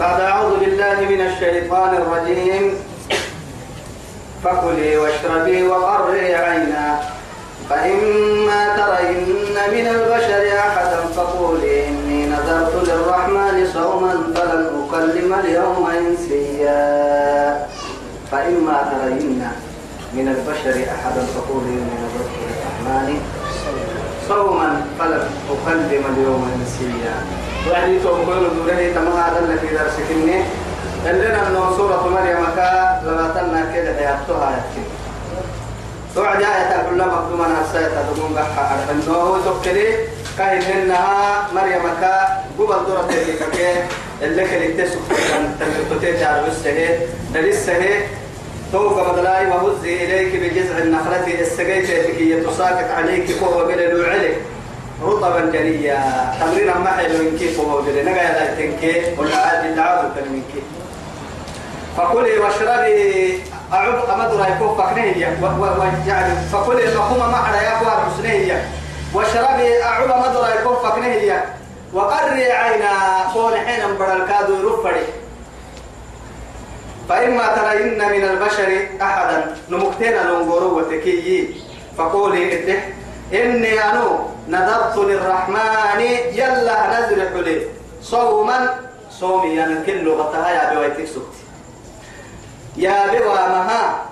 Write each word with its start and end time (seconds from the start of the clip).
بعد 0.00 0.20
أعوذ 0.20 0.64
بالله 0.64 0.98
من 1.12 1.20
الشيطان 1.20 1.94
الرجيم. 1.94 2.64
فكلي 4.44 4.96
واشربي 4.96 5.62
وقري 5.68 6.34
عينا. 6.34 7.00
فإما 7.68 8.62
ترين 8.80 9.56
من 9.76 9.86
البشر 9.94 10.42
أحدا 10.58 11.00
فقولي 11.16 11.88
إني 11.88 12.26
نذرت 12.32 12.74
للرحمن 12.88 13.56
صوما 13.74 14.14
فلن 14.34 14.64
أكلم 14.80 15.34
اليوم 15.44 15.90
إنسيا. 16.00 16.88
فإما 18.32 18.76
ترين 18.92 19.42
من 20.16 20.26
البشر 20.28 20.76
أحدا 20.96 21.22
فقولي 21.36 21.72
إني 21.76 21.96
نذرت 22.02 22.32
للرحمن 22.40 23.08
صوما 24.28 24.70
فلن 24.98 25.24
أكلم 25.52 26.04
اليوم 26.16 26.42
إنسيا. 26.56 27.16
وعدي 27.68 27.98
تقول 27.98 28.26
دوله 28.26 28.92
تما 28.94 29.26
هذا 29.26 29.38
اللي 29.38 29.58
في 29.58 29.66
درسك 29.74 30.10
إني 30.10 30.42
لنا 31.06 31.48
أنه 31.48 31.76
سورة 31.76 32.08
مريم 32.08 32.44
كا 32.56 33.00
لما 33.04 33.32
تنا 33.34 33.72
كده 33.74 33.96
حياتها 33.96 34.50
يكفي 34.50 34.82
توعد 36.14 36.42
آية 36.42 36.86
كل 36.90 36.98
مكتومة 36.98 37.60
نفسها 37.60 37.88
تدوم 38.12 38.34
بحا 38.34 38.86
إنه 38.90 39.14
هو 39.14 39.36
تكلي 39.60 39.94
كاين 40.38 40.62
إنها 40.62 41.48
مريم 41.54 41.82
كا 42.00 42.42
قبل 42.58 42.86
دورة 42.86 43.08
تلك 43.08 43.88
اللي 44.22 44.44
كلي 44.44 44.84
تسوق 44.84 45.02
تنتهي 45.90 46.12
تعرف 46.12 46.48
السهي 46.48 46.98
للسهي 47.34 48.02
توقع 48.72 49.12
مدلاي 49.12 49.46
وهزي 49.46 50.04
إليك 50.04 50.36
بجذع 50.36 50.78
النخلة. 50.78 51.40
السقيت 51.40 51.90
هي 51.90 52.40
تساقط 52.40 52.90
عليك 52.96 53.30
فهو 53.30 53.64
بلد 53.64 54.04
عليك 54.08 54.36
رطبا 55.02 55.40
جنيا 55.52 56.34
تمرين 56.40 56.66
ما 56.66 56.90
حلو 56.90 57.18
من 57.18 57.38
كيف 57.38 57.60
هو 57.60 57.82
بلد 57.82 58.08
نقا 58.08 58.22
يلا 58.22 58.54
تنكي. 58.54 59.16
ولا 59.18 59.36
عاد 59.36 59.64
العاب 59.72 60.12
من 60.16 60.42
كيف. 60.52 60.64
فكلي 61.96 62.38
واشربي 62.38 63.42
أعب 63.72 63.94
أمد 63.94 64.34
رايكو 64.34 64.74
فكنيه 64.74 65.38
ويعني 65.58 66.34
فكلي 66.52 66.94
مقومة 66.94 67.30
ما 67.30 67.36
على 67.36 67.56
يقوى 67.56 67.92
حسنيه 68.04 68.68
واشربي 69.14 69.82
أعب 69.82 70.10
أمد 70.10 70.36
رايكو 70.36 70.74
فكنيه 70.74 71.44
وقري 71.92 72.52
عينا 72.52 73.22
قول 73.34 73.56
حين 73.56 73.94
بدل 73.94 74.26
كادو 74.28 74.54
يرفري 74.54 75.06
فإما 77.08 77.56
ترين 77.56 77.98
من 77.98 78.24
البشر 78.24 78.86
أحدا. 79.02 79.56
نمكتين 79.70 80.12
ننظروا 80.12 80.80
وتكيي. 80.80 81.54
فقولي 81.98 82.62
إده 82.62 82.78
إني 83.32 83.84
أنو 83.84 84.18
نذرت 84.48 84.96
للرحمن 84.96 86.00
يلا 86.32 86.78
نزرح 87.00 87.32
لي 87.46 87.66
صوما 88.02 88.80
صومي 89.10 89.54
يعني 89.54 89.84
كل 89.86 90.04
لغتها 90.04 90.50
يا 90.50 90.74
بويتك 90.74 91.04
سكتي 91.06 91.44
يا 92.76 93.06
بوا 93.06 93.34
مها 93.48 94.02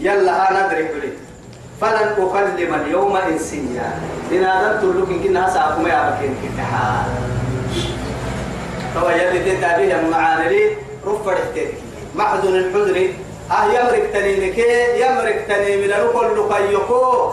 يلا 0.00 0.52
ندرك 0.52 0.92
لي 1.02 1.12
فلن 1.80 2.12
أكلم 2.18 2.74
اليوم 2.74 3.16
إنسيا. 3.16 3.90
لنادمت 4.30 4.84
لك 4.84 5.08
إن 5.08 5.22
كنا 5.22 5.50
سأقوم 5.50 5.86
يا 5.86 6.10
بكين 6.10 6.34
كتها 6.42 7.06
هو 8.96 9.08
يلي 9.10 9.56
تتابيه 9.56 10.00
معانلي 10.10 10.70
رفع 11.06 11.32
احتيك 11.32 11.74
محزن 12.14 12.56
الحزر 12.56 13.08
أه 13.50 13.64
يمرك 13.64 14.10
تنينك 14.12 14.58
يمرك 15.00 15.44
تنين 15.48 15.78
من 15.78 15.92
الكل 15.92 16.54
كيكو 16.54 17.32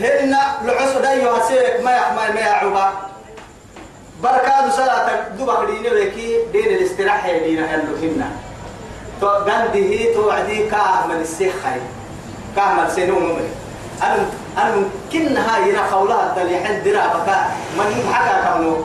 هنا 0.00 0.42
لعص 0.64 0.96
دايو 1.02 1.30
هسيك 1.30 1.80
ما 1.84 1.90
يحمل 1.90 2.34
ما 2.34 2.40
يعوبا. 2.40 2.92
بركاد 4.22 4.72
صلاة 4.72 5.28
دوبك 5.38 5.70
ديني 5.70 5.90
ويكي 5.90 6.38
دين 6.52 6.66
الاستراحة 6.66 7.32
دين 7.32 7.64
هلو 7.64 7.96
هنا. 8.02 8.28
تو 9.20 9.26
غندي 9.26 10.14
تو 10.14 10.30
عدي 10.30 10.68
كاهمل 10.68 11.20
السيخي 11.20 11.80
كاهمل 12.56 12.90
سينو 12.90 13.18
ممري 13.18 13.48
أنا 14.02 14.16
أنا 14.58 14.76
ممكن 14.76 15.36
هاي 15.36 15.72
هنا 15.72 15.94
قولها 15.94 16.30
الدل 16.30 16.52
يحن 16.52 16.82
درابك 16.84 17.28
من 17.78 18.12
حكا 18.12 18.52
كونو. 18.52 18.84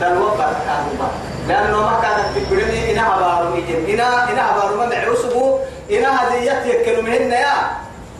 تنوبر 0.00 0.36
كاهمل 0.36 1.08
لأنه 1.48 1.80
ما 1.80 2.00
كانت 2.02 2.46
تقولني 2.46 2.92
إنها 2.92 3.18
بارو 3.20 3.54
إيجن 3.54 3.90
إنا 3.92 4.30
إنها 4.30 4.60
بارو 4.60 4.76
ما 4.76 4.86
معوسبو 4.86 5.58
إنها 5.90 6.28
هديت 6.28 6.66
يكلم 6.66 7.06
هن 7.06 7.32
يا. 7.32 7.54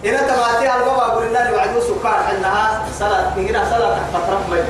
إنا 0.04 0.18
تماتي 0.18 0.76
البابا 0.76 1.02
قلنا 1.02 1.38
لي 1.38 1.56
وعدو 1.56 1.80
سكان 1.80 2.12
حنها 2.28 2.84
صلاة. 2.98 3.36
إنها 3.36 3.64
صلاة 3.70 3.96
فترة 4.12 4.40
مي 4.50 4.64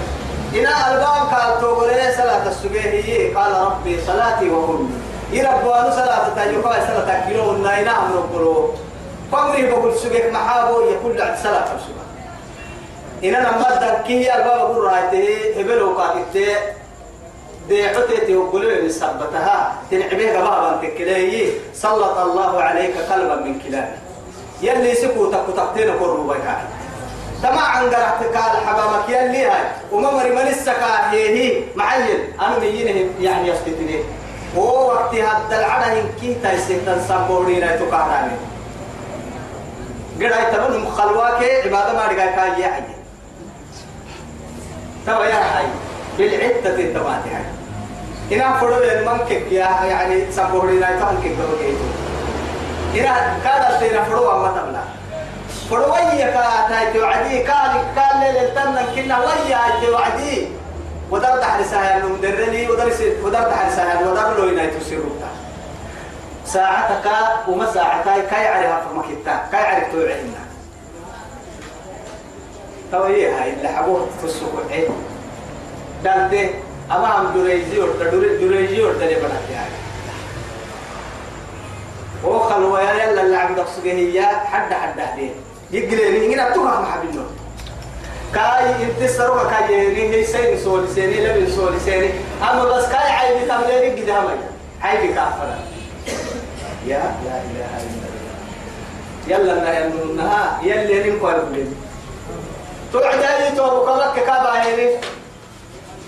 إنا 0.61 0.73
ألباب 0.91 1.23
قال 1.35 1.61
تقولي 1.61 2.13
صلاة 2.17 2.49
السجيه 2.49 3.35
قال 3.37 3.53
ربي 3.53 4.01
صلاتي 4.07 4.51
وأمي 4.51 4.91
يربوا 5.33 5.91
صلاة 5.91 6.35
تاجوكا 6.35 6.87
صلاة 6.87 7.29
كيلو 7.29 7.57
إنا 7.57 7.93
أمر 7.99 8.27
قلو. 8.35 8.75
فأمري 9.33 9.71
بقول 9.71 9.99
سجيه 9.99 10.31
محابو 10.31 10.81
يكون 10.81 11.21
عند 11.21 11.39
صلاة 11.43 11.69
السجيه 11.77 12.11
إنا 13.25 13.39
لما 13.39 13.69
تكيه 14.03 14.35
ألباب 14.35 14.61
قول 14.61 14.85
رأيته. 14.85 15.61
هبلو 15.61 15.99
قاتته 15.99 16.57
دي 17.69 17.87
عتيتي 17.89 18.37
وقلوا 18.37 18.73
لسبتها. 18.73 19.75
تنعبيه 19.91 20.33
بابا 20.39 20.81
تكليه 20.83 21.53
سلط 21.75 22.19
الله 22.19 22.63
عليك 22.63 22.95
قلبا 23.11 23.35
من 23.35 23.59
كلاب 23.59 24.10
يلي 24.63 24.95
سكو 24.95 25.31
تكو 25.31 25.53
تقتين 25.53 25.91
قربوا 25.91 26.35
بيكا 26.35 26.69
تما 27.43 27.61
عن 27.61 27.85
قرأتك 27.85 28.37
على 28.37 28.67
حبامك 28.67 29.09
يلي 29.09 29.45
هاي 29.47 29.65
وممر 29.93 30.31
من 30.31 30.49
السكا 30.49 31.11
هي 31.11 31.29
هي 31.29 31.63
معين 31.77 32.19
أنا 32.41 32.59
ميينه 32.59 33.11
يعني 33.21 33.49
يستتني 33.49 34.01
هو 34.57 34.87
وقت 34.87 35.15
هذا 35.15 35.59
العنا 35.59 36.03
كي 36.21 36.37
تايسكتن 36.43 37.01
سامبورينا 37.09 37.77
تكاراني 37.77 38.33
قرأي 40.21 40.53
تمن 40.53 40.81
مخلواك 40.81 41.43
عبادة 41.65 41.93
ما 41.93 42.07
رجع 42.07 42.27
كاي 42.27 42.61
يحيي 42.61 42.95
تبا 45.07 45.25
يا 45.25 45.35
حي 45.35 45.65
بالعدة 46.19 46.71
هاي 47.07 47.45
إنا 48.33 48.59
فرو 48.61 48.77
المنكك 48.77 49.53
يا 49.53 49.69
يعني 49.85 50.33
سبورينا 50.33 50.87
تانكك 50.87 51.37
بروكيتو 51.39 52.10
إنا 52.95 53.39
كذا 53.45 53.77
تينا 53.81 54.05
فرو 54.05 54.31
أما 54.33 54.49
تبلا 54.49 54.83
فرو 55.71 55.93
ويا 55.93 56.27
كا 56.31 56.93
توعدي 56.93 57.43
قال 57.43 57.73
قال 57.97 58.21
ليل 58.21 58.55
تنن 58.55 58.87
كنا 58.95 59.19
ويا 59.19 59.59
توعدي. 59.83 60.49
ودر 61.11 61.39
تحت 61.39 61.63
سهل 61.63 62.09
مدرني 62.09 62.71
ودر 62.71 62.93
ودر 63.25 63.43
تحت 63.43 63.71
سهل 63.77 64.09
ودر 64.09 64.39
لو 64.39 64.49
يناي 64.49 64.67
تسيروتا 64.67 65.31
ساعتك 66.47 67.07
وما 67.49 67.73
ساعتك 67.73 68.27
كاي 68.31 68.49
عرفها 68.49 68.81
في 68.81 68.95
مكتا 68.95 69.41
كاي 69.53 69.63
عرف 69.63 69.93
توعدنا. 69.93 70.43
تو 72.93 73.03
هي 73.03 73.31
هاي 73.35 73.53
اللي 73.53 73.69
حبوه 73.69 74.07
في 74.21 74.27
السوق 74.27 74.63
دالته 76.05 76.51
أمام 76.91 77.35
جريجي 77.35 77.81
ورد 77.81 78.11
جريجي 78.41 78.83
ورد 78.83 79.03
اللي 79.03 79.15
بنا 79.15 79.41
فيها 79.49 79.65
هو 82.25 82.39
خلوا 82.39 82.81
يا 82.81 83.05
يلا 83.05 83.23
اللي 83.23 83.55
تقصده 83.57 83.93
هي 83.93 84.23
حد 84.23 84.73
حد 84.73 85.01
هدين 85.01 85.35
يقلي 85.71 86.35
هنا 86.35 86.51
تروح 86.51 86.81
مع 86.81 86.97
بنو 87.03 87.23
كاي 88.35 88.85
انتصروا 88.85 89.51
كاي 89.51 89.89
ريني 89.89 90.25
سين 90.25 90.59
سول 90.65 90.89
سيني 90.89 91.27
لبن 91.27 91.53
سول 91.53 91.81
سيني. 91.81 92.11
أما 92.43 92.65
بس 92.65 92.87
كاي 92.87 93.11
عيب 93.13 93.49
تمليني 93.49 94.03
قد 94.03 94.11
همي 94.11 94.37
عيب 94.83 95.15
كافر 95.15 95.55
يا 96.87 97.15
لا 97.25 97.37
إله 97.51 97.71
إلا 97.81 98.07
الله. 99.29 99.55
يلا 99.55 99.55
نا 100.15 100.59
يلا 100.63 100.91
يلي 100.91 101.11
نقول 101.11 101.41
بلين 101.41 101.75
توعدي 102.93 103.57
تو 103.57 103.85
بكرك 103.85 104.25
كابا 104.27 104.63
هيني. 104.63 104.97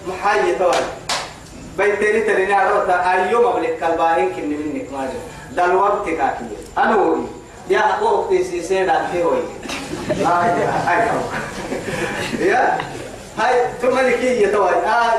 محاية 0.08 0.58
توال 0.58 0.84
بيتيني 1.78 2.20
تريني 2.20 2.54
عروتا 2.54 3.10
أيوم 3.12 3.46
أبلك 3.46 3.78
كالباهين 3.80 4.30
كني 4.34 4.56
منك 4.56 4.92
ماجر 4.92 5.22
دل 5.56 5.74
وقت 5.74 6.06
كاكي 6.08 6.56
أنا 6.78 6.96
وي 6.96 7.26
يا 7.68 7.80
أخوك 7.80 8.28
تيسي 8.28 8.62
سيدا 8.62 9.06
هوي 9.14 9.42
هاي 10.26 10.60
يا 12.40 12.78
هاي 13.38 13.54
ثم 13.82 13.98
لكي 13.98 14.42
يتوال 14.42 14.74
آه 14.74 15.12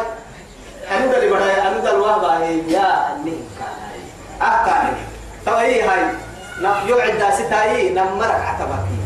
أنا 0.91 1.05
دل 1.05 1.29
بڑا 1.29 1.67
أنا 1.67 1.77
دل 1.77 1.99
واه 1.99 2.17
باهي 2.17 2.71
يا 2.71 3.15
أني 3.15 3.33
كان 3.59 4.47
أه 4.47 4.65
كان 4.65 4.93
يوعد 6.87 7.33
ستاي 7.33 7.89
نمرك 7.89 8.41
عتبكي 8.47 8.97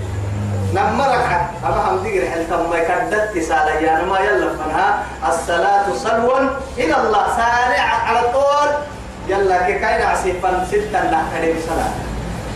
نمرك 0.73 1.25
عت 1.31 1.49
أما 1.65 1.91
هم 1.91 1.97
تقري 2.03 2.29
حل 2.29 2.47
تم 2.49 2.73
كدت 2.73 3.43
سالة 3.43 3.69
يعني 3.69 4.05
ما 4.05 4.19
يلا 4.19 4.53
منها 4.53 5.03
الصلاة 5.29 5.93
صلوا 5.95 6.39
إلى 6.77 6.97
الله. 6.97 7.27
سارع 7.37 7.81
على 7.81 8.21
طول 8.33 8.69
يلا 9.29 9.57
كي 9.65 9.73
كاين 9.79 10.01
عسيفا 10.01 10.67
ستة 10.71 11.03
لا 11.11 11.21
كريم 11.33 11.57
صلاة. 11.67 11.91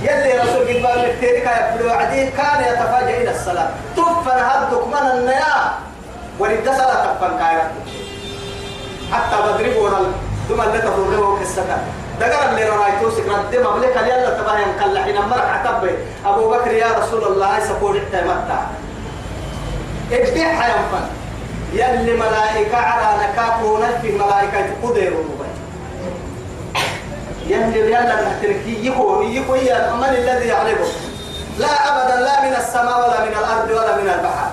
يلي 0.01 0.39
رسول 0.39 0.87
قبل 0.87 1.05
التيرك 1.05 1.45
يبدو 1.45 1.89
عديه 1.89 2.29
كان 2.29 2.59
يتفاجئ 2.73 3.21
إلى 3.21 3.31
الصلاة. 3.31 3.69
تفن 3.95 4.39
هدك 4.49 4.87
من 4.87 5.11
النيا. 5.13 5.55
ولد 6.39 6.65
صلاة 6.65 7.13
تفن 7.13 7.37
كاين 7.39 7.67
حتى 9.11 9.35
بضربوا 9.43 9.89
ثم 10.49 10.61
اللي 10.61 10.79
تفرغه 10.79 11.39
كالسكن 11.39 11.81
دقر 12.19 12.49
اللي 12.49 12.63
رأيتو 12.63 13.09
سكر 13.11 13.35
الدم 13.35 13.77
ملك 13.77 13.95
يلا 13.95 14.29
تباهي 14.41 14.65
مكلا 14.65 15.03
حين 15.03 15.15
مرك 15.15 15.47
عتبه 15.49 15.91
أبو 16.25 16.49
بكر 16.49 16.71
يا 16.71 16.87
رسول 16.99 17.23
الله 17.23 17.59
سكون 17.59 17.99
حتى 17.99 18.21
متى. 18.21 18.59
ابدح 20.11 20.69
ينفن 20.69 21.05
يلي 21.73 22.13
ملائكة 22.17 22.77
على 22.77 23.23
نكاكو 23.23 23.77
نفي 23.77 24.11
ملائكة 24.11 24.65
قدروا 24.83 25.23
يلي 27.47 27.79
يلا 27.91 28.15
نحتركي 28.21 28.87
يكو 28.87 29.21
يكو 29.21 29.55
يا 29.55 29.93
من 29.93 30.09
الذي 30.09 30.47
يعرفه. 30.47 30.91
لا 31.59 31.67
أبدا 31.67 32.15
لا 32.21 32.41
من 32.45 32.55
السماء 32.55 32.97
ولا 32.99 33.19
من 33.25 33.33
الأرض 33.41 33.69
ولا 33.69 33.95
من 33.95 34.09
البحر. 34.09 34.51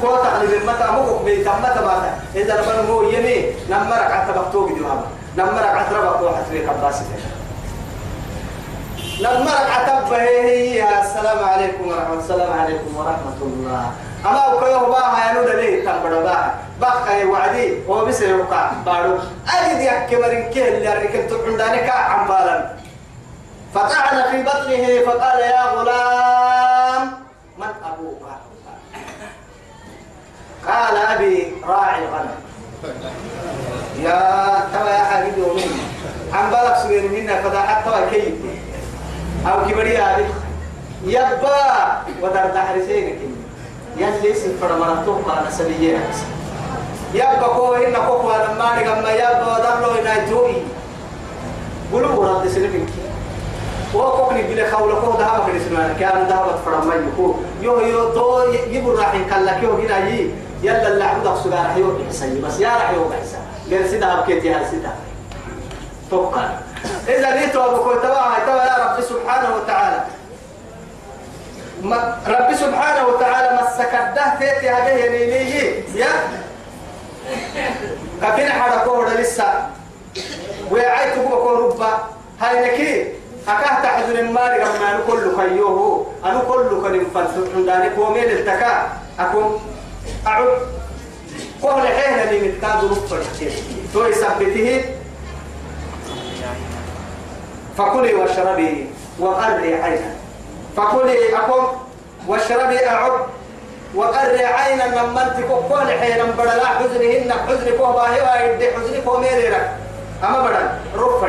كوتا 0.00 0.28
على 0.28 0.46
متى 0.46 0.86
مو 0.92 1.18
بيت 1.24 1.48
متى 1.48 1.80
متى 1.80 2.10
إذا 2.34 2.54
لما 2.54 2.88
هو 2.88 3.02
يمي 3.02 3.52
نمرك 3.70 4.10
على 4.12 4.32
تبقتوك 4.32 4.72
ديوها 4.72 5.02
نمرك 5.36 5.66
على 5.66 5.86
تبقتوك 5.90 6.22
واحد 6.22 6.42
فيك 6.50 6.68
عباسي 6.68 7.04
نمرك 9.20 9.66
على 9.70 9.86
تبقى 9.86 10.20
هي. 10.20 11.00
السلام 11.02 11.44
عليكم 11.44 11.88
ورحمة 11.88 12.18
السلام 12.18 12.60
عليكم 12.60 12.96
ورحمة 12.96 13.38
الله. 13.42 13.92
أما 14.26 14.46
وكيه 14.46 14.76
باها 14.76 15.30
ينود 15.30 15.48
ليه 15.48 15.84
تنبدا 15.84 16.20
باها 16.20 16.54
بقى 16.80 17.24
وعدي 17.24 17.86
هو 17.86 18.04
بس 18.04 18.20
يوقع 18.20 18.70
بارو. 18.86 19.18
أجد 19.54 19.80
يحكي 19.80 20.16
مرين 20.16 20.50
كيه 20.50 20.68
اللي 20.68 20.92
أريكم 20.92 21.26
تقعداني 21.28 21.78
كا 21.78 21.92
عمبالا. 21.92 22.70
فطعن 23.74 24.22
في 24.30 24.42
بطنه 24.42 25.04
فقال 25.06 25.40
يا 25.40 25.62
غلام 25.62 27.12
من 27.58 27.66
أبوك 27.84 28.22
قال 30.68 30.96
أبي 30.96 31.52
راعي 31.66 32.04
الغنم. 32.04 32.38
يا 33.98 34.68
ترى 34.72 34.90
يا 34.90 35.04
حبيبي 35.04 35.40
ومين 35.40 35.78
عم 36.32 36.50
بالك 36.50 36.76
سوين 36.82 37.12
منا 37.12 37.42
فدا 37.42 37.60
حتى 37.60 38.10
كيف؟ 38.10 38.34
أو 39.46 39.66
كبري 39.70 39.96
هذه 39.98 40.34
يبا 41.04 42.02
ودر 42.22 42.46
دحرسينك. 42.54 43.18
يلي 43.98 44.32
اسم 44.32 44.56
فرمانتوك 44.60 45.24
أنا 45.26 45.50
سبيا 45.50 46.00
يبا 47.14 47.46
كو 47.56 47.74
إن 47.74 47.94
كوكو 48.06 48.30
أنا 48.30 48.52
ما 48.58 48.80
نجمع 48.80 49.12
يبا 49.12 49.46
ودر 49.46 49.80
له 49.80 50.02
نايتوي 50.04 50.56
بلو 51.92 52.20
ورد 52.20 52.48
سنبيك 52.48 52.88
وكوكني 53.94 54.42
بلا 54.42 54.70
خول 54.70 54.92
كو 55.00 55.10
ما 55.10 55.42
كني 55.46 55.60
سنان 55.60 55.96
كان 56.00 56.28
ما 56.28 56.58
فرما 56.64 56.94
يكو. 56.94 57.34
يو 57.62 57.80
يو 57.80 58.08
دو 58.14 58.40
يبو 58.70 58.92
راح 58.92 59.14
يكلك 59.14 59.62
يو 59.62 59.74
هنا 59.74 59.98
يي. 60.08 60.30
يلا 60.62 60.88
اللي 60.88 61.04
عندك 61.04 61.34
سجار 61.44 61.68
حيو 61.74 61.98
بحسن. 61.98 62.42
بس 62.42 62.60
يا 62.60 62.68
راح 62.68 62.90
يو 62.90 63.08
بحسن 63.08 63.38
غير 63.70 63.86
سيدا 63.86 64.20
بكيتي 64.20 64.54
هاي 64.54 64.64
سيدا 64.70 64.92
توكل 66.10 66.48
إذا 67.08 67.34
نيتوا 67.34 67.64
أبو 67.64 67.76
كوي 67.82 67.94
تبع 67.94 68.38
رب 68.78 69.00
سبحانه 69.00 69.56
وتعالى. 69.56 70.00
رب 72.26 72.54
سبحانه 72.54 73.06
وتعالى 73.06 73.56
ما 73.56 73.70
سكده 73.78 74.34
تيتي 74.38 74.70
هذه 74.70 75.04
ينيني 75.04 75.74
يا. 75.94 76.08
كفين 78.22 78.48
حركوه 78.52 79.14
لسه 79.20 79.66
وعيت 80.72 81.18
بوكو 81.18 81.54
ربا. 81.54 81.98
هاي 82.40 82.72
نكي. 82.72 83.12
أكاه 83.48 83.82
تحزن 83.82 84.16
المال 84.18 84.58
كما 84.58 84.90
أنا 84.90 85.00
كل 85.06 85.36
خيوه 85.36 86.06
أنا 86.24 86.38
كل 86.38 86.68
كن 86.82 87.06
فلسف 87.14 87.56
عندنا 87.56 87.88
كومين 87.88 88.24
التكا 88.24 88.88
أكون 89.18 89.60
أعود. 90.26 90.58
قول 91.62 91.88
حين 91.88 92.28
اللي 92.28 92.48
متكاد 92.48 92.84
رفض 92.84 93.24
تو 93.92 94.06
يثبته 94.06 94.84
فكلي 97.78 98.14
واشربي 98.14 98.86
وقري 99.20 99.74
عينا 99.74 100.14
فكلي 100.78 101.36
أكون 101.36 101.64
واشربي 102.28 102.86
أعد 102.86 103.12
وقري 103.94 104.44
عينا 104.44 104.82
لما 104.82 105.22
انت 105.22 105.46
كل 105.46 105.90
حين 105.90 106.24
بدلا 106.38 106.66
حزنهن 106.66 107.32
حزن 107.32 107.76
كوبا 107.78 108.00
هوا 108.00 108.42
يدي 108.44 108.70
حزن 108.70 109.02
كوميرك 109.04 109.70
أما 110.24 110.42
بدل 110.42 110.68
رفض 111.02 111.28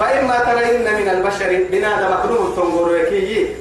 فإما 0.00 0.38
ترين 0.38 0.94
من 0.94 1.08
البشر 1.08 1.64
بنادى 1.70 2.04
مكروه 2.14 2.56
تنظر 2.56 3.04
كي 3.04 3.56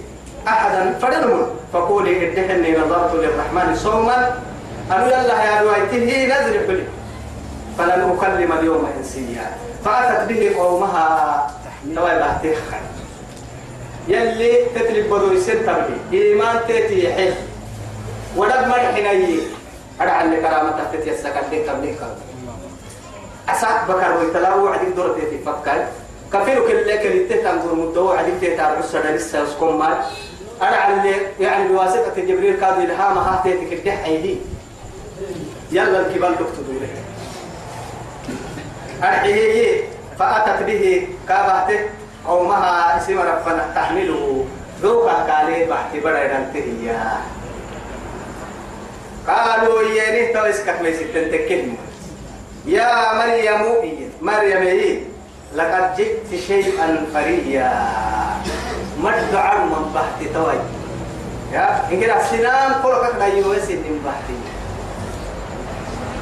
أحدا 0.48 0.98
فدنهم 1.02 1.48
فقولي 1.74 2.32
إدحني 2.32 2.78
نظرت 2.78 3.14
للرحمن 3.14 3.76
صوما. 3.76 4.42
أنو 4.92 5.06
يلا 5.06 5.44
يا 5.44 5.62
دويته 5.62 6.26
نزل 6.26 6.68
بلي. 6.68 6.84
فلن 7.78 8.18
أكلم 8.18 8.52
اليوم 8.52 8.92
إنسيا. 8.98 9.52
فأتت 9.86 10.30
به 10.30 10.56
قومها. 10.58 11.48
أهتخ 11.98 12.58
يلي 14.08 14.66
تتلب 14.76 15.10
بدو 15.14 15.32
يسن 15.32 15.60
تبهي 15.66 15.98
إيمان 16.14 16.60
تيتي 16.68 17.04
يحل. 17.06 17.34
ودب 18.38 18.68
مرحني 18.68 19.40
أرعى 20.02 20.26
اللي 20.26 20.38
كرامة 20.38 20.72
تحتي 20.72 21.12
السكن. 21.12 21.50
ديك 21.50 21.70
ديك 21.82 21.98
أسعد 23.50 23.88
بكر 23.88 24.18
ويتلاو 24.18 24.66
وعدك 24.66 24.88
دور 24.96 25.10
تيتي 25.20 25.38
فكر. 25.46 25.88
كفيلو 26.34 26.68
كل 26.68 26.88
لك 26.88 27.06
اللي 27.06 27.24
تهتم 27.30 27.80
مدو. 27.80 28.10
عدك 28.12 28.34
تيتار 28.42 28.78
عسر 28.78 29.04
لسه 29.16 29.44
اسكم 29.44 29.80
مال 29.80 29.98
أرعى 30.62 30.94
اللي 30.94 31.16
يعني 31.40 31.68
بواسطة 31.68 32.14
جبريل 32.18 32.60
كادو 32.60 32.82
إلهام 32.82 33.18
هاتيتك 33.18 33.74
الدح 33.74 34.06
أيدي 34.06 34.38
يلا 35.72 36.00
الكبال 36.00 36.32
دكتور 36.32 36.66
له 36.82 36.90
أرحيه 39.04 39.84
فأتت 40.20 40.64
به 40.64 41.08
كابته 42.28 42.34
قومها 42.34 42.98
اسم 42.98 43.20
ربنا 43.20 43.72
تحمله. 43.76 44.46
ذوقا 44.82 45.14
قالي 45.14 45.66
بحث 45.66 45.96
بدا 45.96 46.54
هي 46.54 46.94
قالوا 49.28 49.82
يني 49.82 50.34
تو 50.34 50.40
اسكت 50.40 50.82
ميستن 50.82 51.32
تكلم 51.32 51.78
يا 52.66 53.14
مريم 53.18 53.64
مريم 54.22 54.62
إيه 54.62 55.00
لقد 55.56 55.96
جئت 55.98 56.30
شيئا 56.48 57.06
فريا 57.14 57.74
مد 59.02 59.34
عن 59.36 59.62
من 59.66 59.84
بحث 59.96 60.34
توي 60.34 60.60
يا 61.54 61.90
إنك 61.92 62.10
السنان 62.22 62.72
كلك 62.84 63.16
لا 63.20 63.28
يوسد 63.28 63.82
من 63.82 63.98
بحثي 64.06 64.38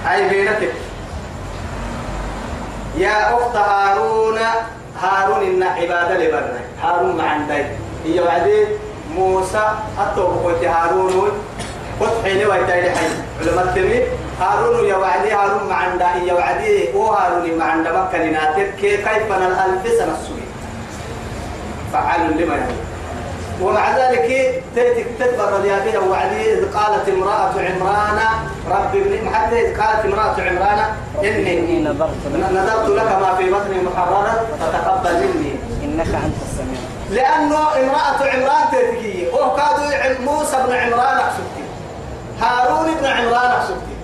أي 0.07 0.29
بينتك 0.29 0.73
يا 2.97 3.35
أخت 3.35 3.55
هارون 3.55 4.39
هارون 5.05 5.43
إن 5.47 5.63
عبادة 5.63 6.17
لبرنا 6.17 6.59
هارون 6.83 7.17
مع 7.17 7.23
عندي 7.23 7.63
هي 8.05 8.19
وعدي 8.19 8.65
موسى 9.15 9.71
أتوب 9.99 10.45
قلت 10.45 10.63
هارون 10.63 11.31
قلت 11.99 12.13
حين 12.23 12.47
ويتايل 12.47 12.89
حي. 12.97 13.05
علماء 13.41 13.65
التمي 13.65 14.01
هارون 14.41 14.85
يا 14.85 14.95
وعدي 14.95 15.31
هارون 15.31 15.69
مع 15.69 15.75
عندي 15.75 16.03
هي 16.03 16.31
وعدي 16.33 16.93
هو 16.93 17.07
هارون 17.13 17.57
مع 17.57 17.65
عند 17.65 17.87
مكة 17.87 18.17
لناتر 18.17 18.67
كيف؟ 18.81 19.07
أنا 19.07 19.47
الألف 19.47 19.97
سنة 19.99 20.13
السوي 20.21 20.45
فعال 21.93 22.21
لما 22.21 22.55
يقول. 22.55 22.84
ومع 23.61 23.97
ذلك 23.97 24.27
تأتي 24.75 25.05
تدبر 25.19 25.61
بها 25.63 25.99
وعدي 25.99 26.53
إذ 26.53 26.73
قالت 26.73 27.09
امرأة 27.09 27.53
عمران 27.67 28.19
رب 28.69 28.95
ابن 28.95 29.35
حتى 29.35 29.61
إذ 29.61 29.81
قالت 29.81 30.05
امرأة 30.05 30.35
عمران 30.41 30.79
إني 31.23 31.79
نذرت 31.79 32.89
لك. 32.89 33.11
ما 33.21 33.35
في 33.37 33.49
بطني 33.51 33.81
محررا 33.81 34.33
فتقبل 34.59 35.13
مني. 35.13 35.55
إنك 35.83 36.07
أنت 36.07 36.35
السميع. 36.49 36.79
لأنه 37.11 37.57
امرأة 37.57 38.29
عمران 38.33 38.71
تأتي 38.71 39.27
وهو 39.33 39.55
كادوا 39.55 40.25
موسى 40.25 40.57
بن 40.67 40.73
عمران 40.73 41.17
أحسبتي 41.17 41.65
هارون 42.41 42.87
بن 43.01 43.05
عمران 43.05 43.51
أحسبتي 43.51 43.95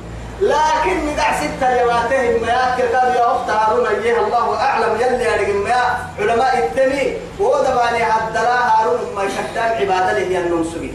لكن 0.41 1.05
مدع 1.05 1.31
ستة 1.41 1.83
لواتهم 1.83 2.41
ما 2.41 2.75
كتاب 2.77 3.15
يا 3.15 3.25
أخت 3.31 3.49
هارون 3.49 3.85
أيها 3.87 4.19
الله 4.27 4.59
أعلم 4.59 5.01
يلي 5.01 5.53
ما 5.53 5.81
علماء 6.19 6.57
التمي 6.57 7.13
ودباني 7.41 8.03
هدلا 8.03 8.57
هارون 8.67 8.99
ما 9.15 9.23
يشتان 9.23 9.71
عبادة 9.81 10.19
له 10.19 10.39
النوم 10.39 10.63
سبي 10.63 10.93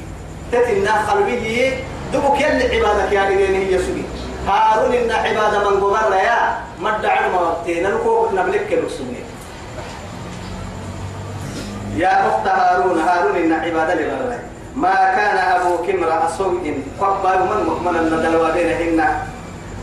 تتنا 0.52 0.92
خلويه 1.06 1.78
دبك 2.12 2.40
يلي 2.40 2.76
عبادك 2.76 3.12
يعني 3.12 3.34
هي 3.46 3.78
سبي 3.78 4.04
هارون 4.48 4.94
إن 4.94 5.10
عبادة 5.10 5.70
من 5.70 5.80
قبر 5.84 6.14
يا 6.14 6.58
مدع 6.80 7.26
الموتين 7.26 7.82
نلقوك 7.82 8.32
نبلك 8.32 8.72
المسلمين 8.72 9.24
يا 11.96 12.28
أخت 12.28 12.46
هارون 12.48 12.98
هارون 13.00 13.36
إن 13.36 13.52
عبادة 13.52 13.94
لله 13.94 14.38
ما 14.76 14.94
كان 14.94 15.36
أبوك 15.38 15.90
امرأ 15.90 16.28
سوء 16.38 16.82
قبل 17.00 17.38
من 17.50 17.58
مؤمن 17.66 17.96
الندل 17.96 18.36
وبينهن 18.36 19.00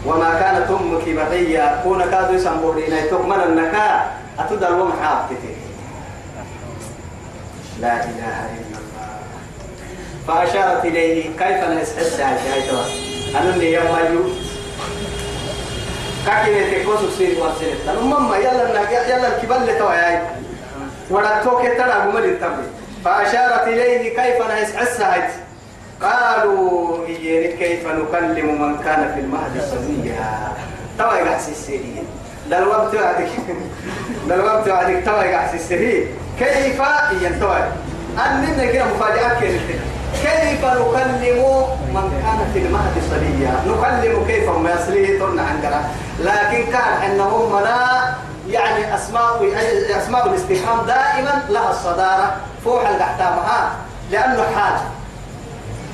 وما 0.05 0.29
كانت 0.39 0.69
أمك 0.71 1.09
بغيا 1.09 1.81
كون 1.83 2.03
كادو 2.11 2.33
يسمبورين 2.33 2.93
تؤمن 3.09 3.39
النكا 3.47 4.03
أتدل 4.39 4.73
ومحابتك 4.73 5.52
لا 7.81 7.93
إله 8.03 8.37
إلا 8.53 8.77
الله. 8.79 9.19
فأشارت 10.27 10.85
إليه 10.85 11.23
كيف 11.23 11.63
نسحس 11.69 12.19
هاي 12.19 12.69
أنني 13.41 13.73
يوم 13.73 13.95
أيوب 13.95 14.31
كاكي 16.25 16.83
تكوسو 16.83 17.09
سيري 17.17 17.41
وارسلت. 17.41 17.89
المهم 17.89 18.33
يلا 18.33 18.81
يلا 19.09 19.35
الكبال 19.37 19.65
لتوعي 19.65 20.19
ورتوك 21.09 21.61
ترى 21.61 21.91
قمل 21.91 22.25
التمر 22.25 22.63
فأشارت 23.05 23.67
إليه 23.67 24.09
كيف 24.09 24.51
نسحس 24.51 25.01
قالوا 26.01 27.07
هي 27.07 27.47
كيف 27.57 27.87
نكلم 27.87 28.61
من 28.61 28.77
كان 28.83 29.11
في 29.15 29.19
المهد 29.19 29.61
صبيا 29.71 30.51
توا 30.97 31.13
يحسي 31.13 31.51
السيري 31.51 32.03
ده 32.49 32.59
الوقت 32.59 32.95
وعدك. 32.95 33.27
ده 34.29 34.35
الوقت 34.35 34.67
وعدك 34.69 35.03
توا 35.05 35.23
يحسي 35.23 35.55
السيري 35.55 36.07
كيف؟ 36.39 36.81
ينتوي 37.21 37.59
أننا 38.25 38.65
كده 38.65 38.85
مفاجأة 38.85 39.39
كده 39.39 39.59
كيف 40.23 40.65
نكلم 40.65 41.55
من 41.93 42.21
كان 42.23 42.51
في 42.53 42.59
المهد 42.59 42.93
صبيا 43.11 43.53
نكلم 43.67 44.25
كيف؟ 44.27 44.49
ما 44.49 44.71
يصليه 44.71 45.19
ترنا 45.19 45.41
عندنا. 45.41 45.81
لكن 46.19 46.71
كان 46.71 47.11
انهم 47.11 47.55
منا 47.55 48.15
يعني 48.49 48.95
أسماء 48.95 49.41
أسماء 49.97 50.27
الاستفهام 50.27 50.85
دائما 50.85 51.43
لها 51.49 51.69
الصدارة 51.71 52.35
فوح 52.65 52.89
القحتامها 52.89 53.71
لأنه 54.11 54.43
حال 54.55 54.73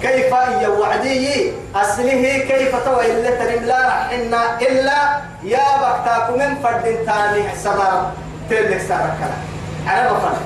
كيف 0.02 0.34
يوعدي 0.62 1.52
أصله 1.76 2.38
كيف 2.38 2.76
توي 2.86 3.12
اللي 3.12 3.30
ترم 3.30 3.64
لا 3.64 3.88
رحنا 3.88 4.60
إلا 4.62 5.20
يا 5.44 5.66
بكتاكم 5.82 6.40
من 6.40 6.56
فرد 6.64 6.84
تاني 7.06 7.44
صدر 7.64 8.12
تلك 8.50 8.82
ساركلا 8.88 9.38
عرب 9.88 10.18
فن 10.20 10.38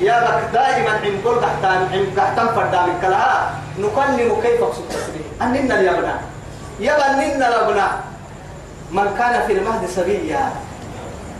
يا 0.00 0.20
بك 0.20 0.42
دائما 0.52 0.90
عند 0.90 1.20
كل 1.24 1.34
قحتان 1.34 1.88
عند 1.92 2.20
قحتان 2.20 2.46
فردان 2.48 2.88
كلها 3.02 3.50
نكلم 3.78 4.40
كيف 4.42 4.62
أقصد 4.62 4.88
تسبيح؟ 4.88 5.26
أننا 5.42 5.80
اليابنا 5.80 6.20
يبا 6.80 7.10
أننا 7.10 7.44
لبنا 7.44 7.88
من 8.92 9.14
كان 9.18 9.46
في 9.46 9.52
المهد 9.52 9.88
سبيا. 9.88 10.52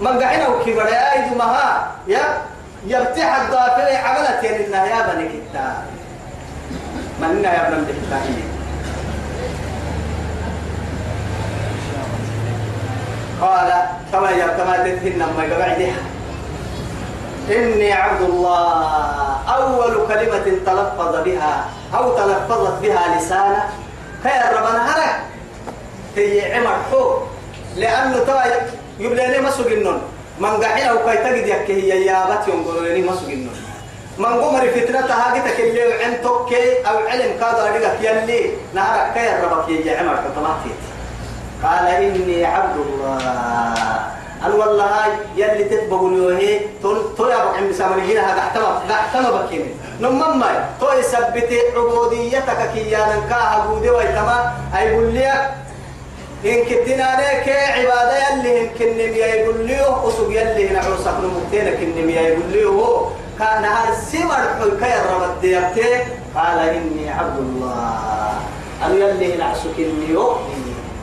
من 0.00 0.22
قعنا 0.22 0.48
وكبر 0.48 0.86
يا 0.86 1.12
أيدي 1.12 1.34
مها 1.34 1.88
يا 2.08 2.42
يبتح 2.86 3.40
الضافر 3.40 3.96
عملت 3.96 4.44
يعني 4.44 4.90
يا 4.90 5.14
بني 5.14 5.28
كتاب 5.28 5.84
من 7.20 7.44
يا 7.44 7.68
ابن 7.68 7.74
الدحتانية 7.76 8.44
قال 13.40 13.72
كما 14.12 14.30
يا 14.30 14.46
كما 14.46 14.76
تدهن 14.76 15.18
ما 15.36 15.44
يقعدها. 15.44 16.19
إني 17.50 17.92
عبد 17.92 18.22
الله 18.22 19.38
أول 19.48 19.94
كلمة 20.08 20.46
تلفظ 20.66 21.16
بها 21.24 21.64
أو 21.94 22.16
تلفظت 22.16 22.82
بها 22.82 23.18
لسانه 23.18 23.64
خير 24.22 24.56
ربنا 24.56 24.86
هرك 24.90 25.20
هي 26.16 26.54
عمر 26.54 26.76
حب 26.92 27.22
لأنه 27.76 28.18
ترى 28.18 28.42
يبلي 28.98 29.26
لي 29.28 29.38
مسوق 29.40 29.66
النون. 29.66 30.02
من 30.40 30.48
قاعد 30.62 30.96
وكاي 30.96 31.16
تجد 31.16 31.46
يك 31.46 31.70
هي 31.70 32.06
يا 32.06 32.26
بات 32.28 32.48
ينقول 32.48 32.84
لي 32.84 33.02
مسوق 33.02 33.28
النون. 33.28 33.56
من 34.18 34.26
قمر 34.26 34.68
فتنة 34.68 35.00
هاجتك 35.14 35.60
اللي 35.60 36.04
عن 36.04 36.22
توكي 36.22 36.82
أو 36.88 36.98
علم 36.98 37.32
كذا 37.40 37.72
رجعك 37.76 37.98
يلي 38.00 38.50
نهارك 38.74 39.14
خير 39.14 39.44
ربك 39.44 39.68
يا 39.86 39.98
عمر 39.98 40.14
كطلعتي 40.14 40.72
قال 41.64 41.86
إني 41.86 42.44
عبد 42.44 42.76
الله 42.76 43.99
أنا 44.44 44.54
والله 44.54 45.06
يلي 45.36 45.64
تتبقوا 45.64 46.10
له 46.10 46.60
تون 46.82 46.96
تو 47.16 47.28
يا 47.28 47.36
بك 47.44 47.56
عم 47.56 47.72
سامرين 47.72 48.18
هذا 48.18 48.40
احتمى 48.40 48.68
احتمى 48.90 49.28
بكين 49.36 49.64
نمم 50.00 50.38
ما 50.40 50.68
تو 50.80 50.92
يثبت 50.92 51.50
عبوديتك 51.76 52.60
كي 52.72 52.90
يا 52.90 53.02
نكا 53.16 53.34
عبودي 53.34 53.90
ويتما. 53.90 54.52
أي 54.76 54.86
يقول 54.88 55.12
لي 55.14 55.28
إن 56.44 56.64
كتنا 56.64 57.04
عليك 57.04 57.48
عبادة 57.48 58.16
يلي 58.28 58.60
إن 58.60 58.68
كنم 58.78 59.12
يا 59.20 59.26
يقول 59.26 59.58
لي 59.66 59.80
أسوق 60.08 60.30
يلي 60.30 60.68
هنا 60.68 60.78
عروسك 60.78 61.16
نمكتنا 61.20 61.70
كنم 61.70 62.10
يا 62.10 62.20
يقول 62.20 62.48
لي 62.52 62.64
هو 62.64 63.06
كان 63.38 63.64
هذا 63.64 63.92
سمر 64.12 64.42
حل 64.56 64.72
كي 64.80 64.94
رمت 65.08 65.34
ديرتي 65.40 65.90
قال 66.36 66.58
إني 66.58 67.10
عبد 67.10 67.38
الله. 67.38 68.32
أنا 68.84 68.94
يلي 68.94 69.34
هنا 69.34 69.44
عسوك 69.44 69.76
إني. 69.78 70.16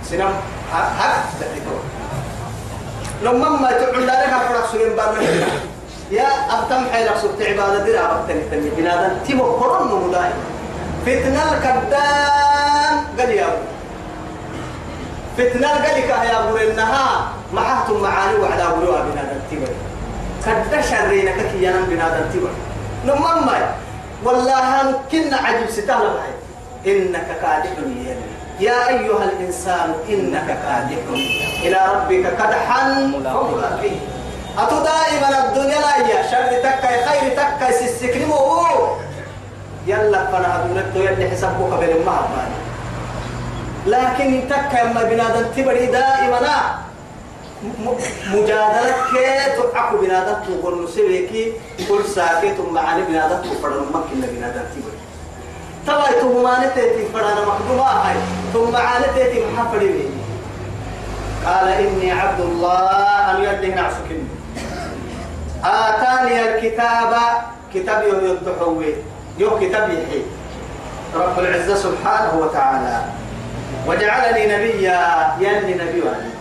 سنم 0.09 0.33
حق 0.73 1.25
دقيقة. 1.39 1.77
لما 3.23 3.49
ما 3.49 3.71
تقول 3.71 4.07
لك 4.07 4.11
أفرق 4.15 4.71
سنين 4.71 4.95
برنا 4.95 5.47
يا 6.11 6.27
أبتم 6.49 6.85
حيلك 6.93 7.17
سبت 7.21 7.41
عبادة 7.41 7.83
دير 7.83 7.99
أبتني 8.11 8.41
تني 8.51 8.69
بنادم 8.69 9.17
تيمو 9.27 9.43
قرن 9.43 10.07
مداي 10.07 10.29
فتنة 11.05 11.43
الكدام 11.53 12.95
قال 13.19 13.29
يا 13.29 13.47
فتنة 15.37 15.67
قال 15.67 15.81
لك 15.97 16.09
يا 16.09 16.39
أبو 16.49 16.57
إنها 16.57 17.27
معهتم 17.53 18.01
معاني 18.01 18.35
وعلى 18.39 18.63
أبوها 18.63 19.01
بنادم 19.03 19.39
تيمو 19.49 19.65
كدا 20.45 20.81
شرينا 20.81 21.31
كي 21.31 21.63
ينام 21.63 21.83
بنادم 21.85 22.31
تيمو 22.31 22.47
لما 23.05 23.35
ما 23.45 23.75
والله 24.23 24.93
كنا 25.11 25.37
عجب 25.37 25.69
ستاه 25.69 25.97
لبعي 26.03 26.33
إنك 26.87 27.27
كادح 27.41 27.71
يلي 27.77 28.15
يا 28.59 28.87
أيها 28.87 29.23
الإنسان 29.23 29.93
إنك 30.09 30.47
كادح 30.47 31.03
إلى 31.63 31.79
ربك 31.93 32.25
كدحا 32.39 32.83
فملاقيه 33.23 33.99
أتو 34.57 34.75
دائما 34.83 35.29
الدنيا 35.45 35.79
لا 35.79 35.91
هي؟ 36.07 36.29
شر 36.31 36.51
تكا 36.63 36.91
خير 37.07 37.31
تكا 37.37 37.71
سيسكنمو. 37.71 38.37
يلا 39.87 40.25
فانا 40.31 40.65
أدونك 40.65 40.95
يلي 40.95 41.29
حسابك 41.29 41.79
بين 41.79 41.89
المهبان 41.89 42.51
لكن 43.87 44.49
تكا 44.49 44.79
يما 44.81 45.03
بنادم 45.03 45.45
تبري 45.55 45.85
دائما. 45.85 46.39
مجادلة 48.33 48.95
كي 49.13 49.61
تعقو 49.73 49.97
بنادم 49.97 50.37
تقول 50.45 50.83
نسيبك 50.83 51.53
كل 51.89 52.05
ساكت 52.05 52.57
معاني 52.71 53.01
بنادم 53.01 53.41
تفرد 53.41 53.81
مكين 53.93 54.21
بنادم 54.21 54.65
تبري. 54.73 54.96
توا 55.87 56.11
تهما 56.19 56.67
نتيتي 56.67 57.05
فرانا 57.13 57.41
مخدوما 57.45 57.83
هاي 57.83 58.15
ثم 58.53 58.75
عانتيتي 58.75 59.45
محفري 59.45 60.09
قال 61.45 61.67
إني 61.67 62.11
عبد 62.11 62.39
الله 62.39 62.91
أن 63.31 63.43
يده 63.43 63.75
نعسكني 63.75 64.27
آتاني 65.63 66.35
الكتاب 66.49 67.13
كتاب 67.73 68.03
يتحوي 68.03 68.93
يو 69.37 69.59
كتاب 69.59 69.89
يحيي 69.89 70.21
رب 71.15 71.39
العزة 71.39 71.75
سبحانه 71.75 72.33
وتعالى. 72.39 72.97
وجعلني 73.87 74.43
نبيا 74.55 74.99
يلي 75.39 75.73
نبي 75.73 76.01
وعلي 76.01 76.33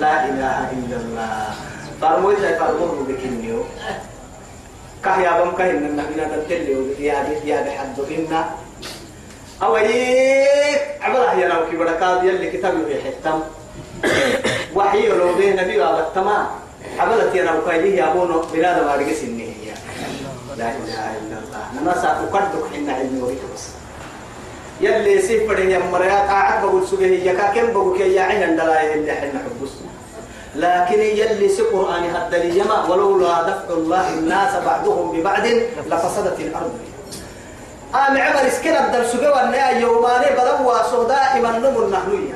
لا 0.00 0.24
إله 0.24 0.58
إلا 0.76 0.96
الله. 0.96 1.44
فرموت 2.00 2.38
لك 2.40 2.58
فرموت 2.60 3.08
بكنيو 3.08 3.64
كهيا 5.04 5.44
بم 5.44 5.50
كهي 5.56 5.72
من 5.72 5.96
نبينا 5.96 6.28
تلتلي 6.28 6.76
يا 6.98 7.24
يا 7.44 7.58
بحد 7.62 7.96
إنا. 8.10 8.44
أويك 9.62 9.90
يا 11.38 11.48
لو 11.48 11.64
يلي 12.24 12.50
كتاب 12.50 12.74
يحتم. 12.88 13.40
وحي 14.76 15.08
لو 15.08 15.30
نبي 15.32 15.82
النهي 19.22 19.72
لا 20.58 20.68
إله 20.70 21.16
إلا 21.18 21.36
الله. 21.38 21.64
أنا 21.82 22.02
سأقدك 22.02 22.64
حين 22.72 22.90
علمي 22.90 23.22
وريك 23.22 23.38
بس. 23.54 23.68
يلي 24.80 25.22
سيف 25.22 25.50
بدين 25.50 25.70
يا 25.70 25.78
مريات 25.78 26.28
قاعد 26.28 26.62
بقول 26.62 26.88
سجيه 26.88 27.30
يا 27.30 27.32
كم 27.54 27.72
بقول 27.72 27.98
كي 27.98 28.14
يا 28.14 28.22
عين 28.22 28.56
دلاي 28.56 28.94
اللي 28.94 29.12
حنا 29.12 29.42
حبس 29.44 29.70
لكن 30.56 31.00
يلي 31.00 31.48
سي 31.48 31.62
قرآن 31.62 32.04
هذا 32.04 32.36
الجماع 32.36 32.88
ولولا 32.88 33.42
دفع 33.42 33.74
الله 33.74 34.14
الناس 34.18 34.64
بعضهم 34.64 35.20
ببعض 35.20 35.46
لفسدت 35.86 36.40
الأرض. 36.40 36.91
آم 37.94 38.16
عمر 38.16 38.46
اسكن 38.48 38.70
الدرس 38.76 39.16
جوا 39.16 39.44
النيا 39.44 39.66
يوماني 39.70 40.26
بدوا 40.30 40.82
سو 40.90 41.02
دائما 41.02 41.58
نمر 41.58 41.88
نحنية 41.90 42.34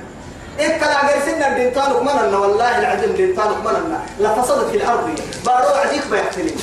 إيه 0.58 0.78
كلا 0.78 1.06
غير 1.06 1.20
سنة 1.26 1.48
دينتانك 1.56 2.02
مننا 2.02 2.38
والله 2.38 2.78
العظيم 2.78 3.12
دينتانك 3.16 3.56
مننا 3.64 4.00
لفسدت 4.20 4.75
الأرض. 4.75 5.20
بارو 5.46 5.68
عديك 5.75 6.02
بيحتلي 6.10 6.54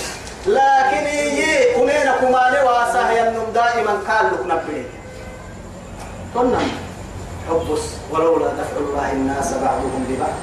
لكن 0.48 1.06
يي 1.08 1.74
كمين 1.74 2.12
كماني 2.22 2.60
واساه 2.68 3.12
ينم 3.12 3.44
دائما 3.54 3.92
قال 4.08 4.26
لك 4.26 4.46
نبيه 4.46 4.86
قلنا 6.36 6.60
حبس 7.50 7.82
ولولا 8.12 8.48
دفع 8.48 8.78
الله 8.80 9.12
الناس 9.12 9.54
بعضهم 9.54 10.06
ببعض. 10.10 10.34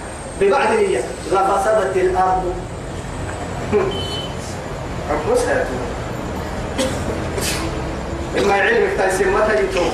ببعض 0.41 0.73
نية 0.79 1.05
لفسدت 1.33 1.97
الأرض. 1.97 2.55
حبس 5.09 5.41
إما 8.39 8.55
علمك 8.55 8.91
تيسمة 8.99 9.53
يتوب. 9.53 9.93